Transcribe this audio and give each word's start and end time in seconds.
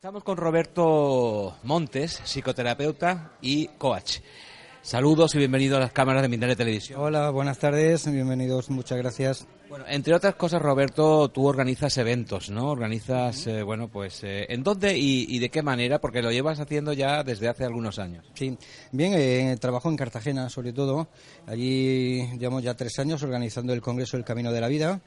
Estamos 0.00 0.24
con 0.24 0.38
Roberto 0.38 1.58
Montes, 1.62 2.22
psicoterapeuta 2.24 3.32
y 3.42 3.66
coach. 3.66 4.20
Saludos 4.80 5.34
y 5.34 5.38
bienvenido 5.38 5.76
a 5.76 5.80
las 5.80 5.92
cámaras 5.92 6.22
de 6.22 6.28
Mindalia 6.30 6.56
Televisión. 6.56 6.98
Hola, 7.02 7.28
buenas 7.28 7.58
tardes, 7.58 8.10
bienvenidos, 8.10 8.70
muchas 8.70 8.96
gracias. 8.96 9.46
Bueno, 9.68 9.84
entre 9.86 10.14
otras 10.14 10.36
cosas, 10.36 10.62
Roberto, 10.62 11.28
tú 11.28 11.46
organizas 11.46 11.98
eventos, 11.98 12.48
¿no? 12.48 12.70
Organizas, 12.70 13.46
eh, 13.46 13.62
bueno, 13.62 13.88
pues, 13.88 14.24
eh, 14.24 14.46
¿en 14.48 14.62
dónde 14.62 14.96
y, 14.96 15.38
de 15.38 15.50
qué 15.50 15.60
manera? 15.60 16.00
Porque 16.00 16.22
lo 16.22 16.32
llevas 16.32 16.60
haciendo 16.60 16.94
ya 16.94 17.22
desde 17.22 17.48
hace 17.50 17.66
algunos 17.66 17.98
años. 17.98 18.24
Sí, 18.32 18.56
bien, 18.92 19.12
eh, 19.14 19.58
trabajo 19.60 19.90
en 19.90 19.98
Cartagena, 19.98 20.48
sobre 20.48 20.72
todo. 20.72 21.08
Allí 21.46 22.26
llevamos 22.38 22.62
ya 22.62 22.72
tres 22.72 22.98
años 23.00 23.22
organizando 23.22 23.74
el 23.74 23.82
Congreso 23.82 24.16
del 24.16 24.24
Camino 24.24 24.50
de 24.50 24.62
la 24.62 24.68
Vida 24.68 25.02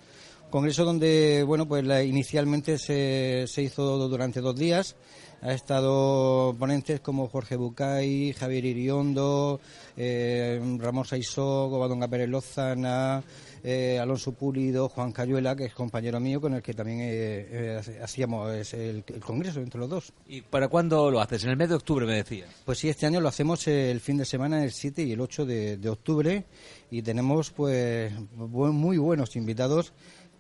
Congreso 0.54 0.86
donde, 0.86 1.42
bueno, 1.42 1.68
pues 1.68 1.84
inicialmente 2.06 2.78
se, 2.78 3.46
se 3.48 3.64
hizo 3.64 4.08
durante 4.08 4.40
dos 4.40 4.56
días. 4.56 4.96
Ha 5.42 5.52
estado 5.52 6.56
ponentes 6.60 7.00
como 7.00 7.28
Jorge 7.28 7.56
Bucay, 7.56 8.34
Javier 8.34 8.64
Iriondo, 8.64 9.60
eh, 9.98 10.62
Ramón 10.78 11.06
Saizó, 11.06 11.70
Gobadonga 11.70 12.08
Pérez 12.08 12.30
Lozana, 12.30 13.24
eh, 13.64 13.98
Alonso 14.00 14.34
Pulido, 14.34 14.90
Juan 14.90 15.12
Cayuela, 15.12 15.56
que 15.56 15.66
es 15.66 15.74
compañero 15.74 16.20
mío 16.20 16.40
con 16.40 16.54
el 16.54 16.62
que 16.62 16.76
también 16.76 17.00
eh, 17.02 17.82
hacíamos 18.04 18.74
el, 18.76 19.04
congreso 19.26 19.60
entre 19.60 19.80
los 19.80 19.90
dos. 19.90 20.14
¿Y 20.28 20.42
para 20.42 20.68
cuándo 20.68 21.10
lo 21.10 21.20
haces? 21.20 21.44
En 21.46 21.50
el 21.50 21.58
mes 21.58 21.70
de 21.70 21.76
octubre 21.76 22.06
me 22.06 22.14
decías. 22.14 22.48
Pues 22.64 22.78
sí, 22.78 22.90
este 22.90 23.08
año 23.08 23.20
lo 23.20 23.28
hacemos 23.28 23.68
el 23.68 24.00
fin 24.02 24.18
de 24.18 24.26
semana, 24.26 24.64
el 24.64 24.72
7 24.72 25.02
y 25.02 25.14
el 25.14 25.20
8 25.20 25.48
de, 25.48 25.78
de 25.78 25.90
octubre, 25.90 26.46
y 26.92 27.02
tenemos 27.02 27.50
pues 27.50 28.14
muy 28.38 28.98
buenos 28.98 29.36
invitados 29.36 29.94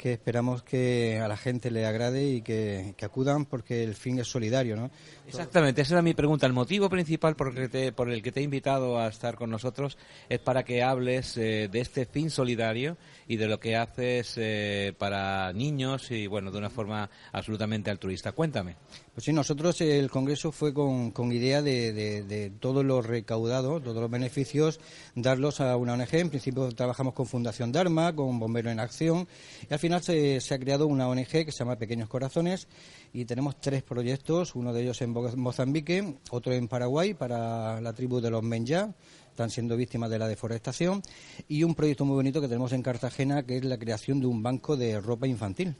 que 0.04 0.12
esperamos 0.12 0.64
que 0.64 1.22
a 1.22 1.30
la 1.30 1.38
gente 1.38 1.72
le 1.72 1.86
agrade 1.86 2.28
y 2.28 2.42
que, 2.42 2.94
acudan 3.02 3.46
porque 3.46 3.86
el 3.86 3.96
fin 3.96 4.20
es 4.20 4.28
solidario, 4.28 4.76
¿no? 4.76 4.92
Exactamente, 5.26 5.82
esa 5.82 5.94
era 5.94 6.02
mi 6.02 6.14
pregunta. 6.14 6.46
El 6.46 6.52
motivo 6.52 6.90
principal 6.90 7.38
por 7.38 7.48
el 7.48 7.56
que 7.56 7.70
te, 7.70 7.92
por 7.94 8.09
el 8.09 8.22
que 8.22 8.34
te 8.34 8.42
he 8.42 8.44
invitado 8.44 9.00
a 9.00 9.08
estar 9.08 9.36
con 9.36 9.50
nosotros 9.50 9.98
es 10.28 10.40
para 10.40 10.64
que 10.66 10.84
hables 10.84 11.38
eh, 11.38 11.70
de 11.72 11.80
este 11.80 12.06
fin 12.06 12.30
solidario 12.30 12.98
y 13.30 13.38
de 13.38 13.48
lo 13.48 13.62
que 13.62 13.78
haces 13.78 14.34
eh, 14.36 14.94
para 14.98 15.54
niños 15.54 16.12
y, 16.12 16.28
bueno, 16.28 16.52
de 16.52 16.58
una 16.58 16.70
forma 16.70 17.09
absolutamente 17.31 17.90
altruista. 17.90 18.34
Cuéntame. 18.34 18.76
Pues 19.14 19.24
sí, 19.24 19.31
nosotros 19.31 19.80
el 19.80 20.09
Congreso 20.09 20.52
fue 20.52 20.74
con, 20.74 21.12
con 21.12 21.31
idea 21.31 21.62
de, 21.62 21.94
de, 21.94 22.24
de 22.24 22.50
todo 22.50 22.84
lo 22.84 23.02
recaudado, 23.02 23.80
todos 23.80 24.02
los 24.02 24.12
beneficios, 24.12 24.81
darlos 25.16 25.62
a 25.62 25.78
una 25.78 25.94
ONG. 25.94 26.16
En 26.16 26.30
principio 26.30 26.70
trabajamos 26.72 27.14
con 27.14 27.25
Fundación 27.25 27.72
Dharma, 27.72 28.14
con 28.14 28.38
Bombero 28.40 28.70
en 28.70 28.81
Acción 28.81 29.28
y 29.70 29.74
al 29.74 29.80
final 29.80 29.93
se, 30.02 30.40
ha 30.52 30.59
creado 30.59 30.88
una 30.88 31.08
ONG 31.08 31.28
que 31.28 31.52
se 31.52 31.59
llama 31.59 31.78
Pequeños 31.78 32.09
Corazones 32.09 32.68
y 33.12 33.26
tenemos 33.26 33.59
tres 33.59 33.84
proyectos, 33.84 34.56
uno 34.56 34.74
de 34.74 34.84
ellos 34.84 35.02
en 35.02 35.12
Mozambique, 35.12 36.18
otro 36.31 36.54
en 36.54 36.68
Paraguay 36.68 37.14
para 37.14 37.81
la 37.81 37.94
tribu 37.94 38.20
de 38.22 38.30
los 38.30 38.44
Menja, 38.44 38.94
están 39.30 39.50
siendo 39.50 39.76
víctimas 39.76 40.09
de 40.09 40.20
la 40.20 40.28
deforestación, 40.28 41.02
y 41.48 41.64
un 41.64 41.76
proyecto 41.76 42.06
muy 42.06 42.16
bonito 42.16 42.40
que 42.42 42.48
tenemos 42.48 42.72
en 42.74 42.84
Cartagena 42.84 43.44
que 43.44 43.58
es 43.58 43.66
la 43.66 43.78
creación 43.78 44.20
de 44.20 44.28
un 44.28 44.44
banco 44.44 44.78
de 44.78 45.00
ropa 45.00 45.28
infantil. 45.28 45.76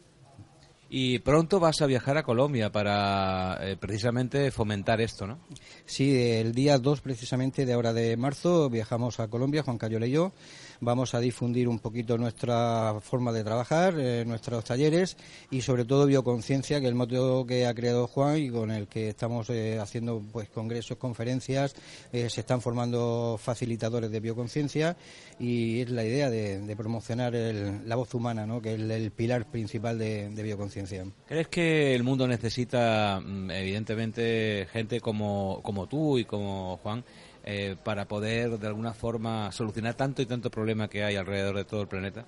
Y 0.96 1.18
pronto 1.18 1.60
vas 1.60 1.82
a 1.82 1.88
viajar 1.88 2.20
a 2.20 2.24
Colombia 2.24 2.72
para 2.72 3.58
eh, 3.62 3.78
precisamente 3.78 4.52
fomentar 4.52 5.02
esto, 5.02 5.26
¿no? 5.26 5.40
Sí, 5.88 6.16
el 6.16 6.54
día 6.54 6.78
2 6.78 7.02
precisamente 7.02 7.66
de 7.66 7.74
ahora 7.74 7.94
de 7.94 8.16
marzo 8.16 8.70
viajamos 8.70 9.20
a 9.20 9.28
Colombia, 9.28 9.64
Juan 9.64 9.80
Cayola 9.80 10.06
y 10.06 10.12
yo 10.12 10.34
vamos 10.82 11.16
a 11.16 11.20
difundir 11.20 11.68
un 11.68 11.80
poquito 11.80 12.20
nuestra 12.20 13.00
forma 13.02 13.32
de 13.32 13.44
trabajar, 13.44 13.96
eh, 13.98 14.24
nuestros 14.24 14.66
talleres 14.66 15.18
y 15.50 15.62
sobre 15.62 15.84
todo 15.84 16.06
bioconciencia, 16.06 16.80
que 16.80 16.86
es 16.86 16.90
el 16.90 16.96
motivo 16.96 17.44
que 17.48 17.66
ha 17.66 17.74
creado 17.74 18.06
Juan 18.06 18.38
y 18.38 18.52
con 18.52 18.70
el 18.70 18.88
que 18.88 19.10
estamos 19.10 19.50
eh, 19.50 19.80
haciendo 19.80 20.22
pues 20.32 20.50
congresos, 20.50 20.98
conferencias, 20.98 21.74
se 22.12 22.28
están 22.28 22.62
formando 22.62 23.40
facilitadores 23.42 24.12
de 24.12 24.20
bioconciencia 24.20 24.96
y 25.40 25.82
es 25.82 25.90
la 25.90 26.04
idea 26.04 26.30
de, 26.30 26.76
promocionar 26.78 27.34
la 27.34 27.96
voz 27.96 28.14
humana, 28.14 28.46
¿no? 28.46 28.62
que 28.62 28.76
es 28.76 28.80
el, 28.80 29.12
pilar 29.12 29.50
principal 29.50 29.98
de 29.98 30.44
bioconciencia. 30.44 30.83
¿Crees 31.28 31.48
que 31.48 31.96
el 31.96 32.04
mundo 32.04 32.28
necesita, 32.28 33.22
mm, 33.24 33.52
evidentemente, 33.52 34.68
gente 34.72 35.00
como, 35.02 35.62
como 35.64 35.88
tú 35.88 36.18
y 36.18 36.26
como 36.26 36.78
Juan? 36.84 37.04
Eh, 37.46 37.76
para 37.84 38.08
poder 38.08 38.58
de 38.58 38.68
alguna 38.68 38.94
forma 38.94 39.52
solucionar 39.52 39.96
tanto 39.96 40.22
y 40.22 40.26
tanto 40.26 40.50
problema 40.50 40.88
que 40.88 41.04
hay 41.04 41.18
alrededor 41.18 41.58
de 41.58 41.66
todo 41.66 41.82
el 41.82 41.90
planeta? 41.90 42.26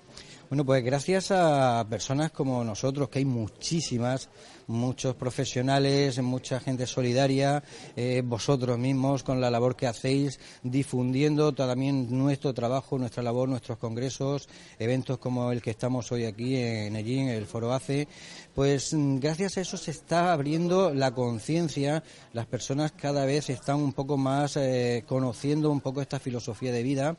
Bueno, 0.50 0.64
pues 0.64 0.84
gracias 0.84 1.30
a 1.30 1.84
personas 1.88 2.30
como 2.30 2.62
nosotros, 2.62 3.08
que 3.08 3.20
hay 3.20 3.24
muchísimas, 3.24 4.28
muchos 4.68 5.16
profesionales, 5.16 6.22
mucha 6.22 6.60
gente 6.60 6.86
solidaria, 6.86 7.64
eh, 7.96 8.22
vosotros 8.24 8.78
mismos 8.78 9.22
con 9.22 9.40
la 9.40 9.50
labor 9.50 9.74
que 9.74 9.86
hacéis, 9.86 10.38
difundiendo 10.62 11.52
también 11.52 12.06
nuestro 12.16 12.54
trabajo, 12.54 12.98
nuestra 12.98 13.22
labor, 13.22 13.48
nuestros 13.48 13.78
congresos, 13.78 14.48
eventos 14.78 15.18
como 15.18 15.50
el 15.50 15.62
que 15.62 15.70
estamos 15.70 16.12
hoy 16.12 16.26
aquí 16.26 16.56
en 16.56 16.94
Ellín, 16.94 17.28
el 17.28 17.46
Foro 17.46 17.72
ACE, 17.72 18.06
pues 18.54 18.92
mm, 18.92 19.16
gracias 19.18 19.56
a 19.56 19.60
eso 19.62 19.76
se 19.76 19.90
está 19.90 20.32
abriendo 20.32 20.94
la 20.94 21.12
conciencia, 21.12 22.04
las 22.32 22.46
personas 22.46 22.92
cada 22.92 23.24
vez 23.24 23.50
están 23.50 23.76
un 23.76 23.92
poco 23.92 24.16
más 24.16 24.56
eh, 24.56 25.04
conociendo 25.06 25.70
un 25.70 25.80
poco 25.80 26.02
esta 26.02 26.18
filosofía 26.18 26.72
de 26.72 26.82
vida 26.82 27.16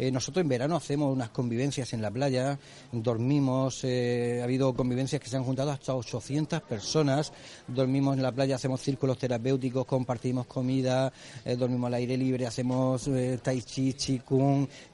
eh, 0.00 0.10
nosotros 0.10 0.40
en 0.40 0.48
verano 0.48 0.76
hacemos 0.76 1.12
unas 1.12 1.28
convivencias 1.28 1.92
en 1.92 2.00
la 2.00 2.10
playa, 2.10 2.58
dormimos, 2.90 3.84
eh, 3.84 4.38
ha 4.40 4.44
habido 4.44 4.72
convivencias 4.72 5.20
que 5.20 5.28
se 5.28 5.36
han 5.36 5.44
juntado 5.44 5.72
hasta 5.72 5.94
800 5.94 6.62
personas, 6.62 7.34
dormimos 7.68 8.16
en 8.16 8.22
la 8.22 8.32
playa, 8.32 8.54
hacemos 8.54 8.80
círculos 8.80 9.18
terapéuticos, 9.18 9.84
compartimos 9.84 10.46
comida, 10.46 11.12
eh, 11.44 11.54
dormimos 11.54 11.88
al 11.88 11.94
aire 11.94 12.16
libre, 12.16 12.46
hacemos 12.46 13.10
tai 13.42 13.60
chi, 13.60 13.92
chi 13.92 14.22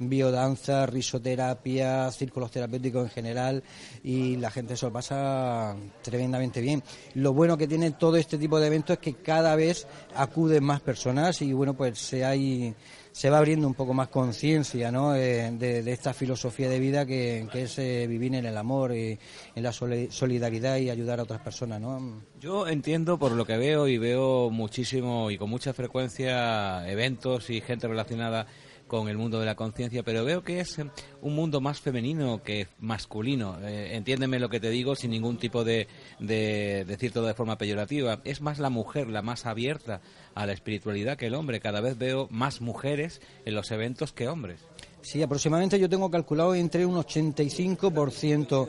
biodanza, 0.00 0.86
risoterapia, 0.86 2.10
círculos 2.10 2.50
terapéuticos 2.50 3.04
en 3.04 3.10
general 3.10 3.62
y 4.02 4.34
la 4.38 4.50
gente 4.50 4.76
se 4.76 4.86
lo 4.86 4.92
pasa 4.92 5.76
tremendamente 6.02 6.60
bien. 6.60 6.82
Lo 7.14 7.32
bueno 7.32 7.56
que 7.56 7.68
tiene 7.68 7.92
todo 7.92 8.16
este 8.16 8.38
tipo 8.38 8.58
de 8.58 8.66
eventos 8.66 8.94
es 8.94 8.98
que 9.00 9.14
cada 9.14 9.54
vez 9.54 9.86
acuden 10.16 10.64
más 10.64 10.80
personas 10.80 11.40
y 11.42 11.52
bueno, 11.52 11.74
pues 11.74 11.96
se 12.00 12.24
hay 12.28 12.74
se 13.16 13.30
va 13.30 13.38
abriendo 13.38 13.66
un 13.66 13.72
poco 13.72 13.94
más 13.94 14.08
conciencia 14.08 14.92
¿no? 14.92 15.14
Eh, 15.14 15.50
de, 15.50 15.90
esta 15.90 16.12
filosofía 16.12 16.68
de 16.68 16.78
vida 16.78 17.06
que, 17.06 17.48
es 17.54 17.78
eh, 17.78 18.06
vivir 18.06 18.34
en 18.34 18.44
el 18.44 18.58
amor 18.58 18.94
y 18.94 19.18
en 19.54 19.62
la 19.62 19.72
solidaridad 19.72 20.76
y 20.76 20.90
ayudar 20.90 21.20
a 21.20 21.22
otras 21.22 21.40
personas. 21.40 21.80
¿no? 21.80 22.20
Yo 22.38 22.68
entiendo 22.68 23.18
por 23.18 23.32
lo 23.32 23.46
que 23.46 23.56
veo 23.56 23.88
y 23.88 23.96
veo 23.96 24.50
muchísimo 24.50 25.30
y 25.30 25.38
con 25.38 25.48
mucha 25.48 25.72
frecuencia 25.72 26.86
eventos 26.90 27.48
y 27.48 27.62
gente 27.62 27.88
relacionada 27.88 28.46
con 28.86 29.08
el 29.08 29.16
mundo 29.16 29.40
de 29.40 29.46
la 29.46 29.54
conciencia, 29.54 30.02
pero 30.02 30.24
veo 30.24 30.42
que 30.42 30.60
es 30.60 30.78
eh, 30.78 30.90
un 31.22 31.34
mundo 31.34 31.60
más 31.60 31.80
femenino 31.80 32.42
que 32.42 32.68
masculino. 32.78 33.58
Eh, 33.62 33.96
entiéndeme 33.96 34.38
lo 34.38 34.48
que 34.48 34.60
te 34.60 34.70
digo 34.70 34.94
sin 34.94 35.10
ningún 35.10 35.38
tipo 35.38 35.64
de, 35.64 35.88
de 36.18 36.84
decir 36.86 37.12
todo 37.12 37.26
de 37.26 37.34
forma 37.34 37.58
peyorativa. 37.58 38.20
Es 38.24 38.40
más 38.40 38.58
la 38.58 38.70
mujer 38.70 39.08
la 39.08 39.22
más 39.22 39.46
abierta 39.46 40.00
a 40.34 40.46
la 40.46 40.52
espiritualidad 40.52 41.16
que 41.16 41.26
el 41.26 41.34
hombre. 41.34 41.60
Cada 41.60 41.80
vez 41.80 41.98
veo 41.98 42.28
más 42.30 42.60
mujeres 42.60 43.20
en 43.44 43.54
los 43.54 43.70
eventos 43.70 44.12
que 44.12 44.28
hombres. 44.28 44.60
Sí, 45.06 45.22
aproximadamente 45.22 45.78
yo 45.78 45.88
tengo 45.88 46.10
calculado 46.10 46.56
entre 46.56 46.84
un 46.84 46.96
85%, 46.96 48.68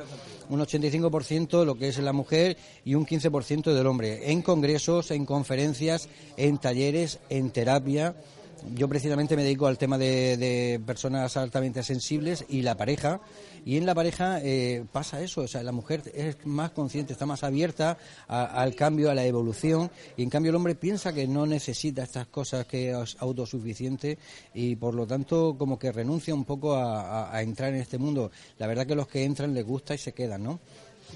un 0.49 0.59
85% 0.59 1.65
lo 1.65 1.75
que 1.75 1.87
es 1.87 1.97
la 1.97 2.13
mujer 2.13 2.57
y 2.85 2.93
un 2.93 3.07
15% 3.07 3.73
del 3.73 3.87
hombre, 3.87 4.31
en 4.31 4.43
congresos, 4.43 5.09
en 5.09 5.25
conferencias, 5.25 6.09
en 6.37 6.59
talleres, 6.59 7.19
en 7.29 7.49
terapia 7.49 8.15
yo 8.73 8.87
precisamente 8.87 9.35
me 9.35 9.43
dedico 9.43 9.67
al 9.67 9.77
tema 9.77 9.97
de, 9.97 10.81
personas 10.85 11.37
altamente 11.37 11.83
sensibles 11.83 12.45
y 12.49 12.61
la 12.61 12.75
pareja. 12.75 13.21
Y 13.65 13.77
en 13.77 13.85
la 13.85 13.93
pareja 13.93 14.39
eh, 14.41 14.85
pasa 14.91 15.21
eso, 15.21 15.41
o 15.41 15.47
sea, 15.47 15.61
la 15.61 15.73
mujer 15.73 16.01
es 16.13 16.37
más 16.45 16.71
consciente, 16.71 17.11
está 17.13 17.25
más 17.25 17.43
abierta 17.43 17.97
al 18.27 18.75
cambio, 18.75 19.11
a 19.11 19.15
la 19.15 19.25
evolución, 19.25 19.91
y 20.15 20.23
en 20.23 20.29
cambio 20.29 20.51
el 20.51 20.55
hombre 20.55 20.75
piensa 20.75 21.11
que 21.11 21.27
no 21.27 21.45
necesita 21.45 22.03
estas 22.03 22.27
cosas, 22.27 22.65
que 22.65 22.91
es 22.91 23.17
autosuficiente, 23.19 24.17
y 24.53 24.77
por 24.77 24.93
lo 24.93 25.05
tanto 25.05 25.55
como 25.57 25.77
que 25.77 25.91
renuncia 25.91 26.33
un 26.33 26.45
poco 26.45 26.75
a, 26.75 27.35
a 27.35 27.41
entrar 27.41 27.73
en 27.73 27.81
este 27.81 27.97
mundo. 27.97 28.31
La 28.57 28.67
verdad 28.67 28.87
que 28.87 28.95
los 28.95 29.07
que 29.07 29.25
entran 29.25 29.53
les 29.53 29.65
gusta 29.65 29.93
y 29.93 29.97
se 29.97 30.13
quedan, 30.13 30.43
¿no? 30.43 30.59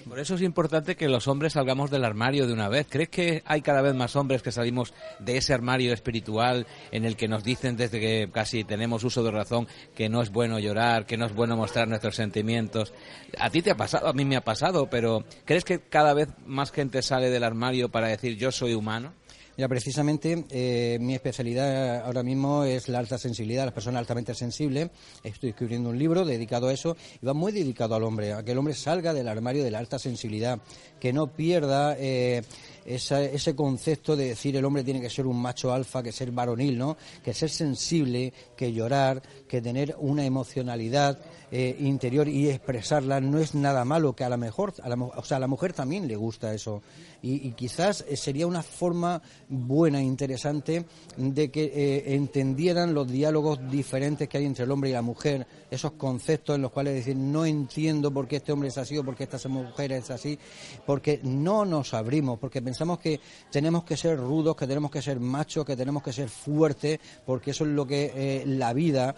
Por 0.07 0.19
eso 0.19 0.35
es 0.35 0.41
importante 0.41 0.95
que 0.95 1.07
los 1.07 1.27
hombres 1.27 1.53
salgamos 1.53 1.91
del 1.91 2.05
armario 2.05 2.47
de 2.47 2.53
una 2.53 2.69
vez. 2.69 2.87
¿Crees 2.89 3.09
que 3.09 3.43
hay 3.45 3.61
cada 3.61 3.81
vez 3.81 3.93
más 3.93 4.15
hombres 4.15 4.41
que 4.41 4.51
salimos 4.51 4.93
de 5.19 5.37
ese 5.37 5.53
armario 5.53 5.93
espiritual 5.93 6.67
en 6.91 7.05
el 7.05 7.15
que 7.15 7.27
nos 7.27 7.43
dicen 7.43 7.77
desde 7.77 7.99
que 7.99 8.29
casi 8.31 8.63
tenemos 8.63 9.03
uso 9.03 9.23
de 9.23 9.31
razón 9.31 9.67
que 9.95 10.09
no 10.09 10.21
es 10.21 10.31
bueno 10.31 10.59
llorar, 10.59 11.05
que 11.05 11.17
no 11.17 11.25
es 11.25 11.33
bueno 11.33 11.55
mostrar 11.55 11.87
nuestros 11.87 12.15
sentimientos? 12.15 12.93
A 13.37 13.49
ti 13.49 13.61
te 13.61 13.71
ha 13.71 13.77
pasado, 13.77 14.07
a 14.07 14.13
mí 14.13 14.25
me 14.25 14.35
ha 14.35 14.43
pasado, 14.43 14.89
pero 14.89 15.23
¿crees 15.45 15.63
que 15.63 15.79
cada 15.79 16.13
vez 16.13 16.29
más 16.45 16.71
gente 16.71 17.01
sale 17.01 17.29
del 17.29 17.43
armario 17.43 17.89
para 17.89 18.07
decir 18.07 18.37
yo 18.37 18.51
soy 18.51 18.73
humano? 18.73 19.13
Ya, 19.57 19.67
precisamente 19.67 20.45
eh, 20.49 20.97
mi 21.01 21.13
especialidad 21.13 22.05
ahora 22.05 22.23
mismo 22.23 22.63
es 22.63 22.87
la 22.87 22.99
alta 22.99 23.17
sensibilidad, 23.17 23.65
las 23.65 23.73
personas 23.73 23.99
altamente 23.99 24.33
sensibles. 24.33 24.89
Estoy 25.23 25.49
escribiendo 25.49 25.89
un 25.89 25.99
libro 25.99 26.23
dedicado 26.23 26.69
a 26.69 26.73
eso 26.73 26.95
y 27.21 27.25
va 27.25 27.33
muy 27.33 27.51
dedicado 27.51 27.95
al 27.95 28.03
hombre, 28.03 28.33
a 28.33 28.43
que 28.43 28.53
el 28.53 28.57
hombre 28.57 28.73
salga 28.73 29.13
del 29.13 29.27
armario 29.27 29.63
de 29.63 29.71
la 29.71 29.79
alta 29.79 29.99
sensibilidad, 29.99 30.59
que 30.99 31.11
no 31.11 31.27
pierda 31.27 31.97
eh, 31.99 32.43
ese 32.85 33.55
concepto 33.55 34.15
de 34.15 34.29
decir 34.29 34.55
el 34.55 34.65
hombre 34.65 34.83
tiene 34.83 35.01
que 35.01 35.09
ser 35.09 35.27
un 35.27 35.39
macho 35.41 35.73
alfa, 35.73 36.01
que 36.01 36.11
ser 36.11 36.31
varonil, 36.31 36.77
¿no? 36.77 36.97
Que 37.23 37.33
ser 37.33 37.49
sensible, 37.49 38.33
que 38.55 38.73
llorar, 38.73 39.21
que 39.47 39.61
tener 39.61 39.95
una 39.99 40.25
emocionalidad 40.25 41.19
eh, 41.51 41.75
interior 41.79 42.27
y 42.27 42.49
expresarla 42.49 43.19
no 43.19 43.37
es 43.37 43.53
nada 43.53 43.85
malo, 43.85 44.15
que 44.15 44.23
a 44.23 44.29
lo 44.29 44.37
mejor, 44.37 44.73
a 44.81 44.89
la, 44.89 44.95
o 44.95 45.23
sea, 45.23 45.37
a 45.37 45.39
la 45.39 45.47
mujer 45.47 45.73
también 45.73 46.07
le 46.07 46.15
gusta 46.15 46.53
eso. 46.53 46.81
Y, 47.21 47.51
quizás 47.51 48.03
sería 48.15 48.47
una 48.47 48.63
forma 48.63 49.21
buena, 49.51 49.99
e 49.99 50.03
interesante, 50.03 50.85
de 51.17 51.51
que 51.51 51.65
eh, 51.65 52.15
entendieran 52.15 52.93
los 52.93 53.09
diálogos 53.09 53.59
diferentes 53.69 54.27
que 54.27 54.37
hay 54.37 54.45
entre 54.45 54.65
el 54.65 54.71
hombre 54.71 54.89
y 54.89 54.93
la 54.93 55.01
mujer, 55.01 55.45
esos 55.69 55.91
conceptos 55.93 56.55
en 56.55 56.63
los 56.63 56.71
cuales 56.71 56.95
decir, 56.95 57.15
no 57.15 57.45
entiendo 57.45 58.11
por 58.11 58.27
qué 58.27 58.37
este 58.37 58.51
hombre 58.51 58.69
es 58.69 58.77
así 58.77 58.97
o 58.97 59.03
por 59.03 59.15
qué 59.15 59.25
esta 59.25 59.37
mujer 59.47 59.91
es 59.91 60.09
así, 60.09 60.37
porque 60.85 61.19
no 61.23 61.65
nos 61.65 61.93
abrimos, 61.93 62.39
porque 62.39 62.61
pensamos 62.61 62.99
que 62.99 63.19
tenemos 63.51 63.83
que 63.83 63.97
ser 63.97 64.17
rudos, 64.17 64.55
que 64.55 64.67
tenemos 64.67 64.91
que 64.91 65.01
ser 65.01 65.19
machos, 65.19 65.65
que 65.65 65.75
tenemos 65.75 66.01
que 66.01 66.13
ser 66.13 66.29
fuertes, 66.29 66.99
porque 67.25 67.51
eso 67.51 67.63
es 67.65 67.71
lo 67.71 67.85
que 67.85 68.43
la 68.45 68.73
vida 68.73 69.15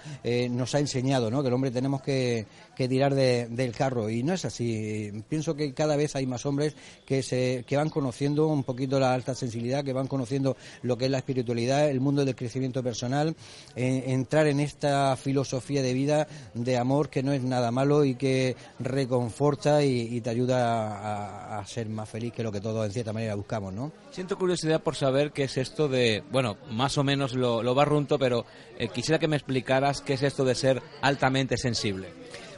nos 0.50 0.76
ha 0.76 0.80
enseñado, 0.80 1.30
¿no? 1.32 1.42
Que 1.42 1.48
el 1.48 1.54
hombre 1.54 1.72
tenemos 1.72 2.02
que 2.02 2.14
que, 2.76 2.88
tirar 2.88 3.14
del 3.14 3.72
carro 3.72 4.10
y 4.10 4.24
no 4.24 4.34
es 4.34 4.46
así. 4.46 5.12
Pienso 5.28 5.56
que 5.56 5.74
cada 5.74 5.96
vez 5.96 6.16
hay 6.16 6.26
más 6.26 6.46
hombres 6.46 6.76
que, 7.06 7.24
se, 7.24 7.64
que 7.68 7.78
van 7.78 7.90
conociendo 7.90 8.48
un 8.48 8.64
poquito 8.64 9.00
la 9.00 9.14
alta 9.14 9.36
sensibilidad, 9.36 9.84
que 9.84 9.94
van 9.94 10.08
conociendo 10.08 10.23
lo 10.82 10.98
que 10.98 11.06
es 11.06 11.12
la 11.12 11.18
espiritualidad, 11.18 11.90
el 11.90 12.00
mundo 12.00 12.26
del 12.26 12.36
crecimiento 12.36 12.84
personal, 12.84 13.36
entrar 13.76 14.48
en 14.48 14.60
esta 14.60 15.16
filosofía 15.16 15.82
de 15.82 15.94
vida, 15.94 16.28
de 16.54 16.78
amor, 16.78 17.10
que 17.10 17.24
no 17.24 17.34
es 17.34 17.44
nada 17.44 17.72
malo 17.72 18.06
y 18.06 18.16
que 18.16 18.56
reconforta 18.80 19.84
y, 19.84 20.22
te 20.22 20.30
ayuda 20.30 21.60
a, 21.60 21.66
ser 21.66 21.88
más 21.90 22.10
feliz 22.10 22.34
que 22.34 22.44
lo 22.44 22.52
que 22.52 22.62
todos 22.62 22.86
en 22.86 22.92
cierta 22.92 23.14
manera 23.14 23.36
buscamos, 23.36 23.74
¿no? 23.74 23.92
Siento 24.12 24.38
curiosidad 24.38 24.82
por 24.82 24.96
saber 24.96 25.32
qué 25.32 25.44
es 25.44 25.58
esto 25.58 25.88
de, 25.88 26.24
bueno, 26.32 26.58
más 26.72 26.98
o 26.98 27.04
menos 27.04 27.34
lo, 27.34 27.64
lo 27.64 27.74
barrunto, 27.74 28.20
pero 28.20 28.46
eh, 28.78 28.90
quisiera 28.90 29.20
que 29.20 29.28
me 29.28 29.36
explicaras 29.36 30.02
qué 30.02 30.14
es 30.14 30.24
esto 30.24 30.46
de 30.46 30.56
ser 30.56 30.82
altamente 31.02 31.58
sensible. 31.58 32.10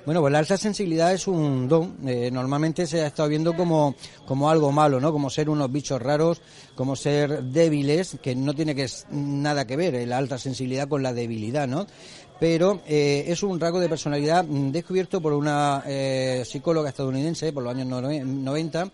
Bueno, 0.05 0.21
pues 0.21 0.31
la 0.31 0.37
alta 0.37 0.55
sensibilidad 0.55 1.13
es 1.13 1.27
un 1.27 1.67
don. 1.67 1.97
Eh, 2.07 2.29
normalmente 2.31 2.85
se 2.85 3.01
ha 3.01 3.07
estado 3.07 3.27
viendo 3.27 3.55
como, 3.55 3.95
como 4.27 4.51
algo 4.51 4.71
malo, 4.71 4.99
¿no? 4.99 5.11
Como 5.11 5.31
ser 5.31 5.49
unos 5.49 5.71
bichos 5.71 5.99
raros, 5.99 6.41
como 6.75 6.95
ser 6.95 7.43
débiles, 7.45 8.17
que 8.21 8.35
no 8.35 8.53
tiene 8.53 8.75
que 8.75 8.87
nada 9.09 9.65
que 9.65 9.75
ver 9.75 9.95
eh, 9.95 10.05
la 10.05 10.19
alta 10.19 10.37
sensibilidad 10.37 10.87
con 10.87 11.01
la 11.01 11.11
debilidad, 11.11 11.67
¿no? 11.67 11.87
Pero 12.39 12.81
eh, 12.85 13.25
es 13.29 13.41
un 13.41 13.59
rasgo 13.59 13.79
de 13.79 13.89
personalidad 13.89 14.45
descubierto 14.45 15.21
por 15.21 15.33
una 15.33 15.83
psicóloga 16.43 16.89
estadounidense 16.89 17.51
por 17.51 17.63
los 17.63 17.73
años 17.73 17.87
90 17.87 18.91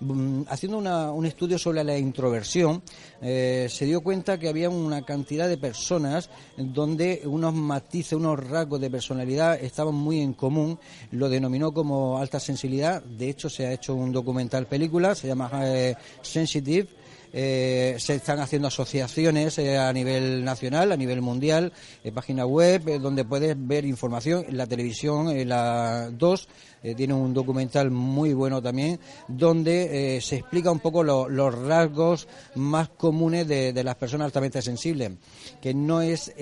Mm, 0.00 0.42
haciendo 0.48 0.78
un 0.78 1.26
estudio 1.26 1.58
sobre 1.58 1.82
la 1.82 1.98
introversión, 1.98 2.82
eh, 3.20 3.66
se 3.68 3.84
dio 3.84 4.00
cuenta 4.00 4.38
que 4.38 4.48
había 4.48 4.70
una 4.70 5.02
cantidad 5.02 5.48
de 5.48 5.56
personas 5.56 6.30
donde 6.56 7.22
unos 7.24 7.52
matices, 7.52 8.12
unos 8.12 8.38
rasgos 8.38 8.80
de 8.80 8.90
personalidad 8.90 9.60
estaban 9.60 9.94
muy 9.94 10.20
en 10.20 10.34
común. 10.34 10.78
Lo 11.10 11.28
denominó 11.28 11.72
como 11.72 12.18
alta 12.18 12.38
sensibilidad. 12.38 13.02
De 13.02 13.28
hecho, 13.28 13.50
se 13.50 13.66
ha 13.66 13.72
hecho 13.72 13.94
un 13.94 14.12
documental 14.12 14.66
película, 14.66 15.16
se 15.16 15.26
llama 15.26 15.50
eh, 15.64 15.96
Sensitive 16.22 16.88
eh, 17.32 17.96
se 17.98 18.14
están 18.14 18.40
haciendo 18.40 18.68
asociaciones 18.68 19.58
eh, 19.58 19.76
a 19.76 19.92
nivel 19.92 20.44
nacional, 20.44 20.92
a 20.92 20.96
nivel 20.96 21.20
mundial, 21.20 21.72
eh, 22.02 22.12
página 22.12 22.46
web 22.46 23.00
donde 23.00 23.24
puedes 23.24 23.56
ver 23.58 23.84
información. 23.84 24.44
La 24.50 24.66
televisión, 24.66 25.48
la 25.48 26.10
2, 26.10 26.48
tiene 26.96 27.12
un 27.12 27.34
documental 27.34 27.90
muy 27.90 28.34
bueno 28.34 28.62
también, 28.62 29.00
donde 29.26 30.20
se 30.22 30.36
explica 30.36 30.70
un 30.70 30.78
poco 30.78 31.02
los 31.02 31.54
rasgos 31.66 32.28
más 32.54 32.88
comunes 32.88 33.48
de, 33.48 33.72
de, 33.72 33.84
las 33.84 33.96
personas 33.96 34.26
altamente 34.26 34.62
sensibles, 34.62 35.12
que 35.60 35.74
no 35.74 36.00
es 36.00 36.32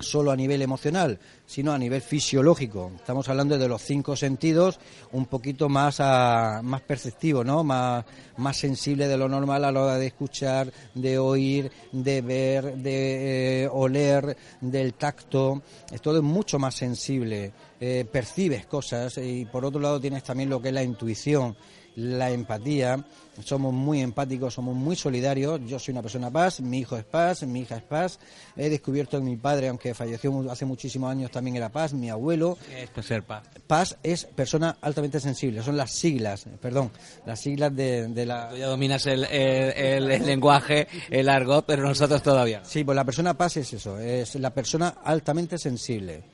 solo 0.00 0.30
a 0.30 0.36
nivel 0.36 0.62
emocional, 0.62 1.18
sino 1.46 1.72
a 1.72 1.78
nivel 1.78 2.00
fisiológico. 2.00 2.92
Estamos 2.96 3.28
hablando 3.28 3.58
de 3.58 3.68
los 3.68 3.82
cinco 3.82 4.16
sentidos 4.16 4.78
un 5.12 5.26
poquito 5.26 5.68
más, 5.68 6.00
a, 6.00 6.60
más 6.62 6.82
perceptivo, 6.82 7.44
¿no? 7.44 7.64
Más, 7.64 8.04
más 8.36 8.56
sensible 8.56 9.08
de 9.08 9.16
lo 9.16 9.28
normal 9.28 9.64
a 9.64 9.72
la 9.72 9.82
hora 9.82 9.98
de 9.98 10.06
escuchar, 10.06 10.72
de 10.94 11.18
oír, 11.18 11.70
de 11.92 12.22
ver, 12.22 12.76
de 12.76 13.64
eh, 13.64 13.68
oler, 13.70 14.36
del 14.60 14.94
tacto. 14.94 15.62
Todo 16.02 16.18
es 16.18 16.22
mucho 16.22 16.58
más 16.58 16.74
sensible. 16.74 17.52
Eh, 17.80 18.06
percibes 18.10 18.66
cosas 18.66 19.18
y 19.18 19.44
por 19.44 19.64
otro 19.64 19.80
lado 19.80 20.00
tienes 20.00 20.22
también 20.22 20.48
lo 20.48 20.62
que 20.62 20.68
es 20.68 20.74
la 20.74 20.82
intuición 20.82 21.56
la 21.96 22.30
empatía, 22.30 23.04
somos 23.42 23.72
muy 23.72 24.00
empáticos, 24.00 24.54
somos 24.54 24.74
muy 24.74 24.96
solidarios. 24.96 25.60
Yo 25.66 25.78
soy 25.78 25.92
una 25.92 26.02
persona 26.02 26.30
paz, 26.30 26.60
mi 26.60 26.78
hijo 26.78 26.96
es 26.96 27.04
paz, 27.04 27.42
mi 27.44 27.60
hija 27.60 27.76
es 27.76 27.82
paz. 27.82 28.18
He 28.56 28.68
descubierto 28.68 29.18
que 29.18 29.24
mi 29.24 29.36
padre, 29.36 29.68
aunque 29.68 29.94
falleció 29.94 30.50
hace 30.50 30.64
muchísimos 30.64 31.10
años, 31.10 31.30
también 31.30 31.56
era 31.56 31.68
paz, 31.70 31.92
mi 31.92 32.10
abuelo. 32.10 32.58
¿Qué 32.68 32.88
es 33.00 33.06
ser 33.06 33.22
paz? 33.22 33.44
Paz 33.66 33.96
es 34.02 34.24
persona 34.24 34.76
altamente 34.80 35.20
sensible, 35.20 35.62
son 35.62 35.76
las 35.76 35.92
siglas, 35.92 36.46
perdón, 36.60 36.90
las 37.26 37.40
siglas 37.40 37.74
de, 37.74 38.26
la... 38.26 38.50
Tú 38.50 38.56
ya 38.56 38.66
dominas 38.66 39.06
el, 39.06 39.24
el, 39.24 40.06
lenguaje, 40.26 40.86
el 41.10 41.28
argot, 41.28 41.64
pero 41.66 41.82
nosotros 41.82 42.22
todavía. 42.22 42.64
Sí, 42.64 42.84
pues 42.84 42.96
la 42.96 43.04
persona 43.04 43.34
paz 43.34 43.56
es 43.56 43.72
eso, 43.72 43.98
es 43.98 44.34
la 44.36 44.50
persona 44.50 44.96
altamente 45.02 45.58
sensible. 45.58 46.33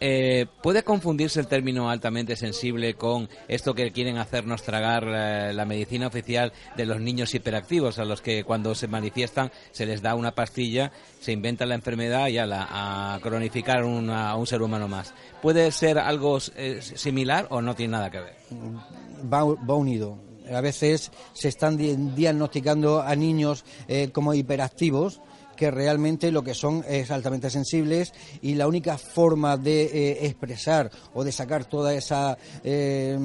Eh, 0.00 0.46
¿Puede 0.62 0.82
confundirse 0.82 1.40
el 1.40 1.46
término 1.46 1.90
altamente 1.90 2.36
sensible 2.36 2.94
con 2.94 3.28
esto 3.48 3.74
que 3.74 3.90
quieren 3.92 4.16
hacernos 4.16 4.62
tragar 4.62 5.04
eh, 5.06 5.52
la 5.52 5.64
medicina 5.64 6.06
oficial 6.06 6.52
de 6.76 6.86
los 6.86 7.00
niños 7.00 7.34
hiperactivos, 7.34 7.98
a 7.98 8.04
los 8.04 8.22
que 8.22 8.44
cuando 8.44 8.74
se 8.74 8.88
manifiestan 8.88 9.50
se 9.72 9.86
les 9.86 10.02
da 10.02 10.14
una 10.14 10.34
pastilla, 10.34 10.92
se 11.20 11.32
inventa 11.32 11.66
la 11.66 11.74
enfermedad 11.74 12.28
y 12.28 12.38
a, 12.38 12.46
la, 12.46 13.14
a 13.14 13.20
cronificar 13.20 13.82
a 13.82 14.36
un 14.36 14.46
ser 14.46 14.62
humano 14.62 14.88
más? 14.88 15.14
¿Puede 15.42 15.70
ser 15.72 15.98
algo 15.98 16.38
eh, 16.56 16.80
similar 16.80 17.46
o 17.50 17.60
no 17.60 17.74
tiene 17.74 17.92
nada 17.92 18.10
que 18.10 18.20
ver? 18.20 18.36
Va, 19.32 19.44
unido. 19.74 20.18
A 20.52 20.60
veces 20.60 21.12
se 21.32 21.48
están 21.48 21.76
diagnosticando 22.16 23.02
a 23.02 23.14
niños 23.14 23.64
como 24.12 24.34
hiperactivos 24.34 25.20
que 25.60 25.70
realmente 25.70 26.32
lo 26.32 26.42
que 26.42 26.54
son 26.54 26.82
es 26.88 27.10
altamente 27.10 27.50
sensibles 27.50 28.14
y 28.40 28.54
la 28.54 28.66
única 28.66 28.96
forma 28.96 29.58
de 29.58 29.82
eh, 29.82 30.26
expresar 30.26 30.90
o 31.12 31.22
de 31.22 31.32
sacar 31.32 31.66
toda 31.66 31.92
esa 31.92 32.38
eh, 32.64 33.18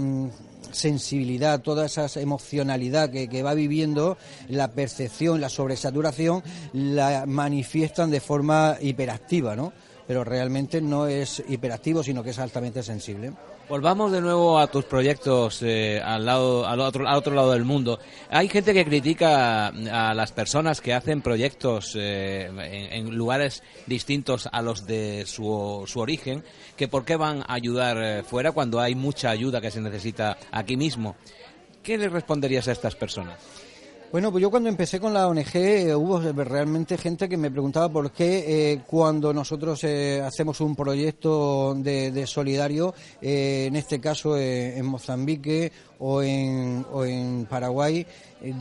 sensibilidad, 0.70 1.62
toda 1.62 1.86
esa 1.86 2.08
emocionalidad 2.20 3.10
que, 3.10 3.30
que, 3.30 3.42
va 3.42 3.54
viviendo, 3.54 4.18
la 4.50 4.74
percepción, 4.74 5.39
la 5.39 5.48
sobresaturación, 5.48 6.44
la 6.74 7.25
manifiestan 7.25 8.12
de 8.12 8.20
forma 8.20 8.75
hiperactiva, 8.82 9.56
¿no? 9.56 9.72
Pero 10.06 10.25
realmente 10.25 10.82
no 10.82 11.08
es 11.08 11.42
hiperactivo, 11.48 12.04
sino 12.04 12.22
que 12.22 12.32
es 12.32 12.39
altamente 12.39 12.84
sensible. 12.84 13.32
Volvamos 13.67 14.12
de 14.12 14.22
nuevo 14.22 14.60
a 14.60 14.67
tus 14.67 14.86
proyectos 14.86 15.63
eh, 15.63 16.00
al, 16.00 16.24
lado, 16.24 16.67
al, 16.67 16.79
otro, 16.79 17.07
al 17.07 17.15
otro 17.15 17.34
lado 17.34 17.51
del 17.51 17.65
mundo. 17.65 18.00
Hay 18.29 18.48
gente 18.48 18.75
que 18.75 18.86
critica 18.86 19.67
a 19.69 20.13
las 20.13 20.31
personas 20.31 20.81
que 20.81 20.93
hacen 20.93 21.24
proyectos 21.24 21.95
eh, 21.95 22.48
en, 22.91 23.15
lugares 23.15 23.63
distintos 23.88 24.48
a 24.51 24.62
los 24.62 24.86
de 24.86 25.25
su, 25.25 25.84
su 25.88 26.00
origen, 26.00 26.43
que 26.77 26.88
por 26.88 27.05
qué 27.05 27.15
van 27.15 27.41
a 27.41 27.55
ayudar 27.55 27.98
eh, 28.00 28.24
fuera 28.24 28.51
cuando 28.51 28.79
hay 28.79 28.93
mucha 28.93 29.31
ayuda 29.31 29.62
que 29.62 29.72
se 29.72 29.81
necesita 29.81 30.38
aquí 30.51 30.77
mismo. 30.77 31.15
¿Qué 31.81 31.98
le 31.98 32.07
responderías 32.07 32.67
a 32.67 32.72
estas 32.72 32.95
personas? 32.95 33.39
Bueno, 34.12 34.31
pues 34.31 34.41
yo 34.41 34.50
cuando 34.50 34.69
empecé 34.69 35.00
con 35.00 35.13
la 35.13 35.27
ONG 35.27 35.55
eh, 35.55 35.95
hubo 35.95 36.19
realmente 36.19 36.97
gente 36.97 37.27
que 37.27 37.35
me 37.38 37.51
preguntaba 37.51 37.89
por 37.89 38.12
qué 38.12 38.71
eh, 38.71 38.81
cuando 38.88 39.33
nosotros 39.33 39.83
eh, 39.83 40.21
hacemos 40.25 40.62
un 40.62 40.75
proyecto 40.75 41.74
de, 41.75 42.25
solidario, 42.25 42.93
en 43.21 43.75
este 43.75 44.00
caso 44.00 44.38
en 44.38 44.85
Mozambique 44.85 45.71
o 46.00 46.21
en, 46.21 47.45
Paraguay, 47.50 48.05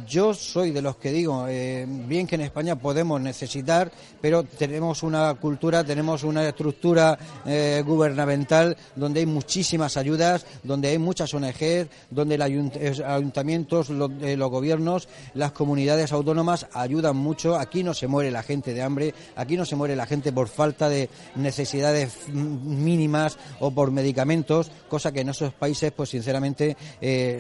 yo 0.06 0.32
soy 0.32 0.70
de 0.70 0.80
los 0.80 0.96
que 0.96 1.12
digo, 1.12 1.46
eh, 1.48 1.84
bien 1.88 2.26
que 2.26 2.36
en 2.36 2.42
España 2.42 2.76
podemos 2.76 3.20
necesitar, 3.20 3.90
pero 4.20 4.44
tenemos 4.44 5.02
una 5.02 5.34
cultura, 5.34 5.84
tenemos 5.84 6.22
una 6.22 6.46
estructura 6.48 7.18
eh, 7.44 7.82
gubernamental 7.84 8.76
donde 8.96 9.20
hay 9.20 9.26
muchísimas 9.26 9.96
ayudas, 9.96 10.46
donde 10.62 10.88
hay 10.88 10.98
muchas 10.98 11.34
ONG, 11.34 11.88
donde 12.10 12.38
los 12.38 13.00
ayuntamientos, 13.00 13.90
eh, 14.22 14.36
los 14.36 14.50
gobiernos, 14.50 15.08
las 15.34 15.52
comunidades 15.52 16.12
autónomas 16.12 16.66
ayudan 16.72 17.16
mucho. 17.16 17.56
Aquí 17.56 17.82
no 17.82 17.94
se 17.94 18.06
muere 18.06 18.30
la 18.30 18.42
gente 18.42 18.74
de 18.74 18.82
hambre, 18.82 19.14
aquí 19.36 19.56
no 19.56 19.64
se 19.64 19.76
muere 19.76 19.96
la 19.96 20.06
gente 20.06 20.32
por 20.32 20.48
falta 20.48 20.88
de 20.88 21.08
necesidades 21.36 22.28
mínimas 22.28 23.38
o 23.60 23.70
por 23.70 23.90
medicamentos, 23.90 24.70
cosa 24.88 25.12
que 25.12 25.20
en 25.20 25.28
esos 25.28 25.52
países, 25.52 25.92
pues 25.92 26.10
sinceramente, 26.10 26.76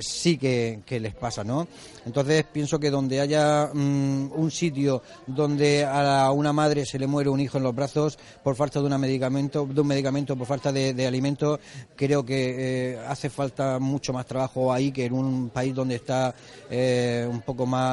sí 0.00 0.38
que, 0.38 0.82
les 0.88 1.14
pasa, 1.14 1.42
¿no? 1.44 1.66
Entonces, 2.06 2.44
pienso 2.52 2.78
que 2.78 2.90
donde 2.90 3.20
haya 3.20 3.70
mm, 3.72 4.32
un 4.32 4.50
sitio 4.50 5.02
donde 5.26 5.84
a 5.84 6.30
una 6.30 6.52
madre 6.52 6.86
se 6.86 6.98
le 6.98 7.06
muere 7.06 7.30
un 7.30 7.40
hijo 7.40 7.58
en 7.58 7.64
los 7.64 7.74
brazos 7.74 8.18
por 8.42 8.54
falta 8.56 8.80
de 8.80 8.86
un 8.86 9.00
medicamento, 9.00 9.66
de 9.66 9.80
un 9.80 9.86
medicamento 9.86 10.36
por 10.36 10.46
falta 10.46 10.72
de, 10.72 10.94
de 10.94 11.06
alimento, 11.06 11.58
creo 11.96 12.24
que 12.24 12.54
eh, 12.94 12.98
hace 13.06 13.30
falta 13.30 13.78
mucho 13.78 14.12
más 14.12 14.26
trabajo 14.26 14.72
ahí 14.72 14.92
que 14.92 15.06
en 15.06 15.12
un 15.12 15.50
país 15.50 15.74
donde 15.74 15.96
está 15.96 16.34
eh, 16.70 17.26
un 17.28 17.40
poco 17.40 17.66
más 17.66 17.83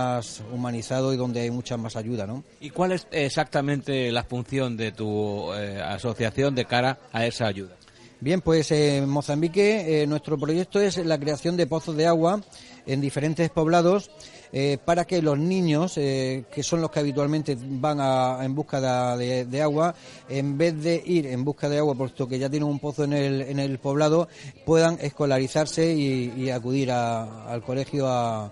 humanizado 0.51 1.13
y 1.13 1.17
donde 1.17 1.41
hay 1.41 1.51
mucha 1.51 1.77
más 1.77 1.95
ayuda, 1.95 2.27
¿no? 2.27 2.43
¿Y 2.60 2.69
cuál 2.69 2.91
es 2.91 3.07
exactamente 3.12 4.12
la 4.12 4.24
función 4.24 4.77
de 4.77 4.91
tu 4.91 5.53
eh, 5.53 5.81
asociación 5.81 6.55
de 6.55 6.65
cara 6.65 7.00
a 7.12 7.25
esa 7.25 7.48
ayuda? 7.48 7.75
Bien, 8.19 8.41
pues 8.41 8.71
en 8.71 9.10
Mozambique 9.10 10.05
nuestro 10.07 10.38
proyecto 10.38 10.79
es 10.79 10.98
la 10.98 11.19
creación 11.19 11.57
de 11.57 11.65
pozos 11.65 11.98
de 11.98 12.05
agua 12.05 12.39
en 12.86 13.01
diferentes 13.01 13.50
poblados 13.50 14.12
eh, 14.53 14.77
para 14.83 15.05
que 15.05 15.21
los 15.21 15.38
niños, 15.38 15.98
eh, 15.98 16.43
que 16.53 16.62
son 16.62 16.81
los 16.81 16.91
que 16.91 17.00
habitualmente 17.00 17.57
van 17.57 18.43
en 18.43 18.53
busca 18.53 18.81
de, 19.15 19.62
agua, 19.62 19.95
en 20.27 20.57
vez 20.57 20.81
de 20.83 21.01
ir 21.05 21.27
en 21.27 21.45
busca 21.45 21.69
de 21.69 21.77
agua, 21.77 21.95
puesto 21.95 22.27
que 22.27 22.38
ya 22.38 22.50
tienen 22.50 22.67
un 22.67 22.79
pozo 22.79 23.05
en 23.05 23.13
el, 23.13 23.41
en 23.43 23.60
el 23.60 23.79
poblado, 23.79 24.27
puedan 24.65 24.98
escolarizarse 25.01 25.93
y, 25.93 26.50
acudir 26.51 26.91
al 26.91 27.63
colegio 27.63 28.07
a, 28.10 28.51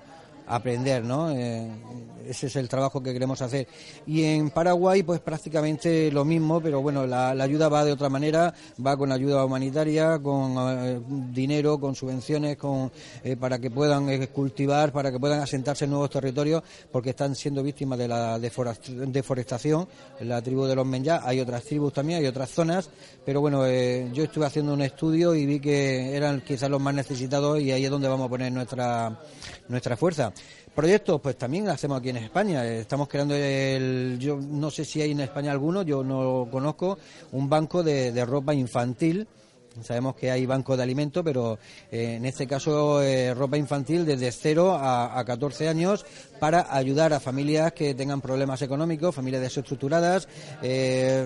aprender, 0.49 1.05
¿no? 1.05 1.31
Eh, 1.31 1.69
ese 2.27 2.47
es 2.47 2.55
el 2.57 2.67
trabajo 2.67 3.01
que 3.01 3.13
queremos 3.13 3.41
hacer. 3.41 3.67
Y 4.05 4.23
en 4.23 4.49
Paraguay, 4.49 5.03
pues 5.03 5.19
prácticamente 5.19 6.11
lo 6.11 6.25
mismo, 6.25 6.61
pero 6.61 6.81
bueno, 6.81 7.07
la, 7.07 7.29
ayuda 7.29 7.69
va 7.69 7.85
de 7.85 7.91
otra 7.91 8.09
manera, 8.09 8.53
va 8.85 8.97
con 8.97 9.11
ayuda 9.11 9.45
humanitaria, 9.45 10.19
con 10.19 10.55
eh, 10.57 10.99
dinero, 11.31 11.79
con 11.79 11.95
subvenciones, 11.95 12.57
con 12.57 12.91
eh, 13.23 13.35
para 13.35 13.57
que 13.59 13.71
puedan 13.71 14.27
cultivar, 14.27 14.91
para 14.91 15.11
que 15.11 15.19
puedan 15.19 15.39
asentarse 15.39 15.85
en 15.85 15.91
nuevos 15.91 16.09
territorios, 16.09 16.63
porque 16.91 17.11
están 17.11 17.35
siendo 17.35 17.63
víctimas 17.63 17.97
de 17.97 18.07
la 18.07 18.37
deforestación. 18.37 19.87
La 20.21 20.41
tribu 20.41 20.65
de 20.65 20.75
los 20.75 20.85
Menyá 20.85 21.21
hay 21.23 21.39
otras 21.39 21.63
tribus 21.63 21.93
también, 21.93 22.19
hay 22.19 22.27
otras 22.27 22.49
zonas, 22.49 22.89
pero 23.25 23.41
bueno, 23.41 23.67
yo 23.67 24.23
estuve 24.23 24.45
haciendo 24.45 24.73
un 24.73 24.81
estudio 24.81 25.33
y 25.33 25.45
vi 25.45 25.59
que 25.59 26.15
eran 26.15 26.41
quizás 26.41 26.69
los 26.69 26.81
más 26.81 26.93
necesitados 26.93 27.59
y 27.59 27.71
ahí 27.71 27.85
es 27.85 27.91
donde 27.91 28.07
vamos 28.07 28.27
a 28.27 28.29
poner 28.29 28.51
nuestra 28.51 29.19
nuestra 29.67 29.95
fuerza. 29.95 30.33
Proyectos, 30.79 31.19
pues 31.19 31.37
también 31.37 31.67
hacemos 31.67 31.99
aquí 31.99 32.09
en 32.09 32.17
España. 32.17 32.65
Estamos 32.65 33.09
creando 33.09 33.35
el, 33.35 34.17
yo 34.19 34.37
no 34.37 34.71
sé 34.71 34.85
si 34.85 35.01
hay 35.01 35.11
en 35.11 35.19
España 35.19 35.51
alguno, 35.51 35.81
yo 35.81 36.03
no 36.03 36.23
lo 36.23 36.47
conozco, 36.49 36.97
un 37.33 37.49
banco 37.49 37.83
de, 37.83 38.23
ropa 38.25 38.53
infantil. 38.53 39.27
Sabemos 39.81 40.15
que 40.15 40.31
hay 40.31 40.45
bancos 40.45 40.77
de 40.77 40.83
alimentos, 40.83 41.21
pero 41.23 41.59
eh, 41.91 42.15
en 42.15 42.25
este 42.25 42.47
caso 42.47 43.01
eh, 43.01 43.33
ropa 43.33 43.57
infantil 43.57 44.05
desde 44.05 44.31
0 44.31 44.71
a, 44.73 45.19
a, 45.19 45.25
14 45.25 45.67
años 45.67 46.05
para 46.39 46.73
ayudar 46.73 47.13
a 47.13 47.19
familias 47.19 47.73
que 47.73 47.93
tengan 47.93 48.21
problemas 48.21 48.61
económicos, 48.61 49.13
familias 49.13 49.41
desestructuradas, 49.41 50.27
eh, 50.61 51.25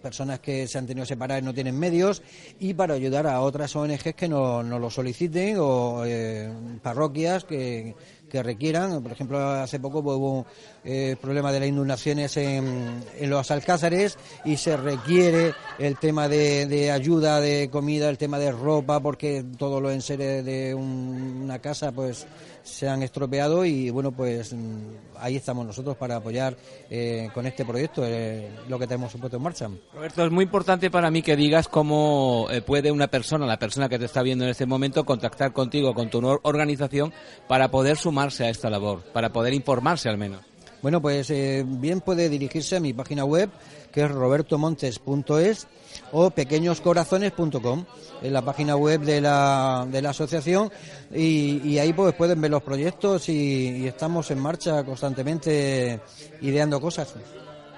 personas 0.00 0.40
que 0.40 0.66
se 0.66 0.78
han 0.78 0.86
tenido 0.86 1.04
que 1.04 1.14
separar 1.14 1.42
y 1.42 1.44
no 1.44 1.54
tienen 1.54 1.78
medios, 1.78 2.22
y 2.58 2.74
para 2.74 2.94
ayudar 2.94 3.26
a 3.26 3.40
otras 3.40 3.74
ONGs 3.76 4.14
que 4.14 4.28
nos 4.28 4.64
no 4.64 4.78
lo 4.78 4.90
soliciten 4.90 5.56
o 5.58 6.02
eh, 6.04 6.50
parroquias 6.82 7.44
que, 7.44 7.94
que 8.30 8.42
requieran. 8.42 9.02
Por 9.02 9.12
ejemplo, 9.12 9.38
hace 9.38 9.78
poco 9.78 9.98
hubo 9.98 10.46
el 10.84 11.12
eh, 11.12 11.16
problema 11.20 11.52
de 11.52 11.60
las 11.60 11.68
inundaciones 11.68 12.36
en, 12.38 13.04
los 13.22 13.50
alcázares 13.50 14.16
y 14.44 14.56
se 14.56 14.76
requiere 14.76 15.52
el 15.78 15.98
tema 15.98 16.28
de, 16.28 16.66
de, 16.66 16.90
ayuda 16.90 17.40
de 17.40 17.68
comida, 17.70 18.08
el 18.08 18.16
tema 18.16 18.38
de 18.38 18.52
ropa, 18.52 19.00
porque 19.00 19.44
todos 19.58 19.82
los 19.82 19.92
enseres 19.92 20.44
de 20.44 20.74
una 20.74 21.58
casa 21.58 21.92
pues 21.92 22.26
se 22.62 22.88
han 22.88 23.02
estropeado 23.02 23.64
y 23.64 23.90
bueno, 23.90 24.12
pues 24.12 24.52
mm, 24.52 25.16
ahí 25.18 25.36
estamos 25.36 25.66
nosotros 25.66 25.96
para 25.96 26.16
apoyar 26.16 26.56
eh, 26.88 27.28
con 27.34 27.46
este 27.46 27.64
proyecto 27.64 28.02
eh, 28.04 28.50
lo 28.68 28.78
que 28.78 28.86
tenemos 28.86 29.12
puesto 29.14 29.36
en 29.36 29.42
marcha. 29.42 29.68
Roberto, 29.92 30.24
es 30.24 30.30
muy 30.30 30.44
importante 30.44 30.90
para 30.90 31.10
mí 31.10 31.22
que 31.22 31.36
digas 31.36 31.68
cómo 31.68 32.48
puede 32.66 32.90
una 32.90 33.08
persona, 33.08 33.46
la 33.46 33.58
persona 33.58 33.88
que 33.88 33.98
te 33.98 34.04
está 34.04 34.22
viendo 34.22 34.44
en 34.44 34.50
este 34.50 34.66
momento, 34.66 35.04
contactar 35.04 35.52
contigo, 35.52 35.94
con 35.94 36.10
tu 36.10 36.18
organización, 36.42 37.12
para 37.48 37.70
poder 37.70 37.96
sumarse 37.96 38.44
a 38.44 38.50
esta 38.50 38.70
labor, 38.70 39.02
para 39.12 39.30
poder 39.30 39.54
informarse 39.54 40.08
al 40.08 40.18
menos. 40.18 40.40
Bueno, 40.82 41.02
pues 41.02 41.30
eh, 41.30 41.62
bien 41.66 42.00
puede 42.00 42.28
dirigirse 42.30 42.76
a 42.76 42.80
mi 42.80 42.94
página 42.94 43.24
web, 43.24 43.50
que 43.92 44.02
es 44.02 44.10
robertomontes.es 44.10 45.66
o 46.12 46.30
pequeñoscorazones.com, 46.30 47.84
en 48.22 48.32
la 48.32 48.42
página 48.42 48.76
web 48.76 49.00
de 49.00 49.20
la, 49.20 49.86
de 49.90 50.02
la 50.02 50.10
asociación, 50.10 50.70
y, 51.14 51.78
ahí 51.78 51.92
pues 51.92 52.14
pueden 52.14 52.40
ver 52.40 52.50
los 52.50 52.62
proyectos 52.62 53.28
y 53.28 53.86
estamos 53.86 54.30
en 54.30 54.38
marcha 54.38 54.84
constantemente 54.84 56.00
ideando 56.40 56.80
cosas. 56.80 57.14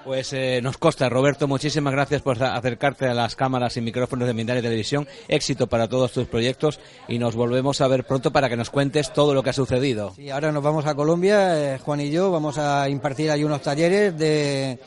Pues 0.03 0.33
eh, 0.33 0.59
nos 0.61 0.77
consta, 0.77 1.07
Roberto, 1.07 1.47
muchísimas 1.47 1.93
gracias 1.93 2.21
por 2.21 2.41
acercarte 2.43 3.07
a 3.07 3.13
las 3.13 3.37
cámaras 3.37 3.77
y 3.77 3.81
micrófonos 3.81 4.27
de 4.27 4.33
Mindalia 4.33 4.61
Televisión. 4.61 5.07
Éxito 5.29 5.67
para 5.67 5.87
todos 5.87 6.11
tus 6.11 6.27
proyectos 6.27 6.81
y 7.07 7.19
nos 7.19 7.35
volvemos 7.35 7.79
a 7.79 7.87
ver 7.87 8.03
pronto 8.03 8.31
para 8.31 8.49
que 8.49 8.57
nos 8.57 8.69
cuentes 8.69 9.13
todo 9.13 9.33
lo 9.33 9.43
que 9.43 9.51
ha 9.51 9.53
sucedido. 9.53 10.11
Sí, 10.13 10.29
ahora 10.29 10.51
nos 10.51 10.61
vamos 10.61 10.85
a 10.87 10.95
Colombia, 10.95 11.75
eh, 11.75 11.77
Juan 11.77 12.01
y 12.01 12.11
yo, 12.11 12.31
vamos 12.31 12.57
a 12.57 12.89
impartir 12.89 13.31
ahí 13.31 13.45
unos 13.45 13.61
talleres 13.61 14.17
de, 14.17 14.77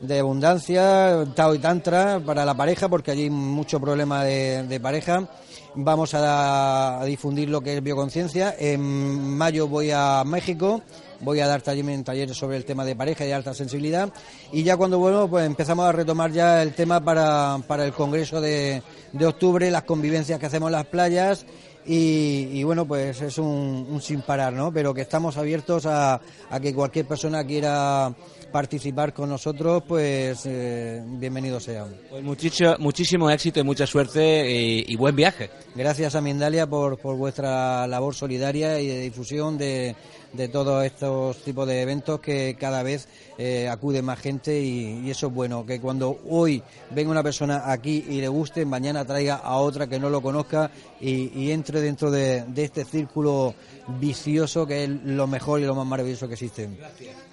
de 0.00 0.18
abundancia, 0.18 1.24
Tao 1.34 1.54
y 1.54 1.58
Tantra 1.58 2.20
para 2.20 2.44
la 2.44 2.54
pareja, 2.54 2.88
porque 2.88 3.10
allí 3.10 3.24
hay 3.24 3.30
mucho 3.30 3.80
problema 3.80 4.24
de, 4.24 4.80
pareja. 4.80 5.28
Vamos 5.74 6.14
a, 6.14 7.00
a 7.00 7.04
difundir 7.04 7.48
lo 7.48 7.60
que 7.60 7.76
es 7.76 7.82
bioconciencia. 7.82 8.54
En 8.58 9.36
mayo 9.36 9.68
voy 9.68 9.90
a 9.92 10.22
México 10.24 10.82
voy 11.20 11.40
a 11.40 11.46
dar 11.46 11.62
talleres 11.62 12.36
sobre 12.36 12.56
el 12.56 12.64
tema 12.64 12.84
de 12.84 12.96
pareja 12.96 13.24
y 13.26 13.32
alta 13.32 13.54
sensibilidad 13.54 14.12
y 14.52 14.62
ya 14.62 14.76
cuando 14.76 14.98
vuelvo 14.98 15.28
pues 15.28 15.46
empezamos 15.46 15.86
a 15.86 15.92
retomar 15.92 16.32
ya 16.32 16.62
el 16.62 16.74
tema 16.74 17.00
para, 17.00 17.58
para 17.66 17.84
el 17.84 17.92
congreso 17.92 18.40
de, 18.40 18.82
de 19.12 19.26
octubre, 19.26 19.70
las 19.70 19.84
convivencias 19.84 20.38
que 20.38 20.46
hacemos 20.46 20.68
en 20.68 20.72
las 20.72 20.86
playas 20.86 21.46
y, 21.88 22.62
bueno, 22.64 22.86
pues 22.86 23.20
es 23.20 23.38
un, 23.38 24.00
sin 24.02 24.22
parar, 24.22 24.52
¿no? 24.52 24.72
Pero 24.72 24.92
que 24.92 25.02
estamos 25.02 25.36
abiertos 25.36 25.86
a, 25.86 26.20
a 26.50 26.60
que 26.60 26.74
cualquier 26.74 27.06
persona 27.06 27.44
quiera 27.44 28.12
participar 28.50 29.12
con 29.12 29.28
nosotros, 29.28 29.82
pues 29.86 30.46
eh, 30.46 31.02
bienvenido 31.04 31.60
sea. 31.60 31.86
Pues 32.10 32.24
muchísimo, 32.24 32.74
muchísimo 32.78 33.30
éxito 33.30 33.60
y 33.60 33.64
mucha 33.64 33.86
suerte 33.86 34.50
y, 34.50 34.96
buen 34.96 35.14
viaje. 35.14 35.50
Gracias 35.74 36.14
a 36.14 36.20
Mindalia 36.20 36.66
por, 36.66 36.98
por 36.98 37.16
vuestra 37.16 37.86
labor 37.86 38.14
solidaria 38.14 38.80
y 38.80 38.86
de 38.86 39.00
difusión 39.00 39.58
de, 39.58 39.94
de 40.36 40.48
todos 40.48 40.84
estos 40.84 41.38
tipos 41.42 41.66
de 41.66 41.82
eventos 41.82 42.20
que 42.20 42.56
cada 42.58 42.82
vez 42.82 43.08
eh, 43.38 43.68
acude 43.68 44.02
más 44.02 44.18
gente 44.18 44.60
y, 44.60 45.10
eso 45.10 45.28
es 45.28 45.34
bueno, 45.34 45.64
que 45.64 45.80
cuando 45.80 46.18
hoy 46.28 46.62
venga 46.90 47.10
una 47.10 47.22
persona 47.22 47.70
aquí 47.70 48.04
y 48.08 48.20
le 48.20 48.28
guste, 48.28 48.64
mañana 48.64 49.04
traiga 49.04 49.36
a 49.36 49.56
otra 49.56 49.86
que 49.86 49.98
no 49.98 50.10
lo 50.10 50.20
conozca 50.20 50.70
y, 51.00 51.50
entre 51.50 51.75
dentro 51.80 52.10
de, 52.10 52.44
este 52.56 52.84
círculo 52.84 53.54
vicioso 54.00 54.66
que 54.66 54.84
es 54.84 54.90
lo 54.90 55.26
mejor 55.26 55.60
y 55.60 55.64
lo 55.64 55.74
más 55.74 55.86
maravilloso 55.86 56.28
que 56.28 56.34
existe. 56.34 56.68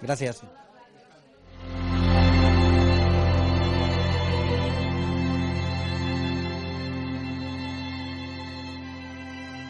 Gracias. 0.01 0.43